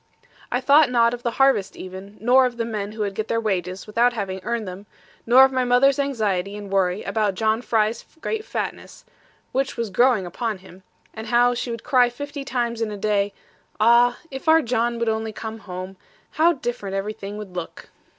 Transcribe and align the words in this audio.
I 0.51 0.59
thought 0.61 0.89
not 0.89 1.13
of 1.13 1.21
the 1.21 1.29
harvest 1.37 1.75
even, 1.75 2.17
nor 2.19 2.47
of 2.47 2.57
the 2.57 2.65
men 2.65 2.93
who 2.93 3.01
would 3.01 3.13
get 3.13 3.27
their 3.27 3.39
wages 3.39 3.85
without 3.85 4.13
having 4.13 4.39
earned 4.41 4.67
them, 4.67 4.87
nor 5.27 5.45
of 5.45 5.51
my 5.51 5.63
mother's 5.63 5.99
anxiety 5.99 6.57
and 6.57 6.71
worry 6.71 7.03
about 7.03 7.35
John 7.35 7.61
Fry's 7.61 8.03
great 8.19 8.43
fatness 8.43 9.05
(which 9.51 9.77
was 9.77 9.91
growing 9.91 10.25
upon 10.25 10.57
him), 10.57 10.81
and 11.13 11.27
how 11.27 11.53
she 11.53 11.69
would 11.69 11.83
cry 11.83 12.09
fifty 12.09 12.43
times 12.43 12.81
in 12.81 12.89
a 12.91 12.97
day, 12.97 13.31
'Ah, 13.79 14.17
if 14.31 14.47
our 14.47 14.63
John 14.63 14.97
would 14.97 15.07
only 15.09 15.31
come 15.31 15.59
home, 15.59 15.97
how 16.31 16.53
different 16.53 16.95
everything 16.95 17.37
would 17.37 17.55
look!' 17.55 17.91